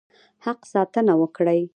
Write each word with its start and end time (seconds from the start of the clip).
حق 0.45 0.61
ساتنه 0.73 1.13
وکړي. 1.21 1.61